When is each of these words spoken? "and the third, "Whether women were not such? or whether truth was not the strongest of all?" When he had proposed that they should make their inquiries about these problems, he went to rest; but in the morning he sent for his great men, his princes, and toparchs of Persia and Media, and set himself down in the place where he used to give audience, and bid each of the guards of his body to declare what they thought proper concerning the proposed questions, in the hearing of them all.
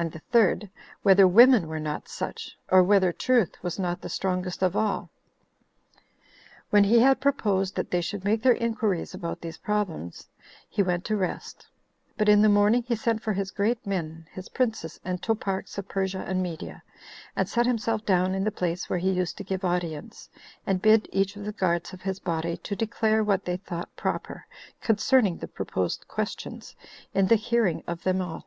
"and 0.00 0.12
the 0.12 0.20
third, 0.30 0.70
"Whether 1.02 1.26
women 1.26 1.66
were 1.66 1.80
not 1.80 2.06
such? 2.08 2.56
or 2.70 2.84
whether 2.84 3.10
truth 3.12 3.56
was 3.64 3.80
not 3.80 4.00
the 4.00 4.08
strongest 4.08 4.62
of 4.62 4.76
all?" 4.76 5.10
When 6.70 6.84
he 6.84 7.00
had 7.00 7.20
proposed 7.20 7.74
that 7.74 7.90
they 7.90 8.00
should 8.00 8.24
make 8.24 8.40
their 8.44 8.54
inquiries 8.54 9.12
about 9.12 9.40
these 9.40 9.58
problems, 9.58 10.28
he 10.68 10.84
went 10.84 11.04
to 11.06 11.16
rest; 11.16 11.66
but 12.16 12.28
in 12.28 12.42
the 12.42 12.48
morning 12.48 12.84
he 12.84 12.94
sent 12.94 13.20
for 13.24 13.32
his 13.32 13.50
great 13.50 13.84
men, 13.84 14.28
his 14.30 14.48
princes, 14.50 15.00
and 15.04 15.20
toparchs 15.20 15.78
of 15.78 15.88
Persia 15.88 16.24
and 16.28 16.40
Media, 16.44 16.80
and 17.34 17.48
set 17.48 17.66
himself 17.66 18.06
down 18.06 18.36
in 18.36 18.44
the 18.44 18.52
place 18.52 18.88
where 18.88 19.00
he 19.00 19.10
used 19.10 19.36
to 19.38 19.42
give 19.42 19.64
audience, 19.64 20.30
and 20.64 20.80
bid 20.80 21.08
each 21.10 21.34
of 21.34 21.44
the 21.44 21.50
guards 21.50 21.92
of 21.92 22.02
his 22.02 22.20
body 22.20 22.56
to 22.58 22.76
declare 22.76 23.24
what 23.24 23.44
they 23.46 23.56
thought 23.56 23.96
proper 23.96 24.46
concerning 24.80 25.38
the 25.38 25.48
proposed 25.48 26.06
questions, 26.06 26.76
in 27.14 27.26
the 27.26 27.34
hearing 27.34 27.82
of 27.88 28.04
them 28.04 28.22
all. 28.22 28.46